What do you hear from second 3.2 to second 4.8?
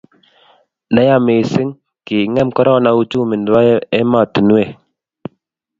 nebo ematunwek